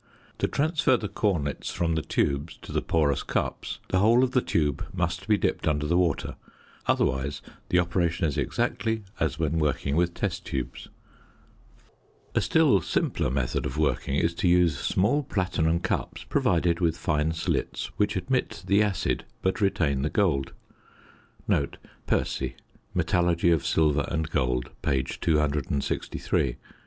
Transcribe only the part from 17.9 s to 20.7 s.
which admit the acid but retain the gold.